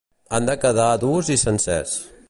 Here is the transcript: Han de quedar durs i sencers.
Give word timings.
Han 0.37 0.47
de 0.49 0.55
quedar 0.63 0.89
durs 1.05 1.31
i 1.37 1.41
sencers. 1.43 1.95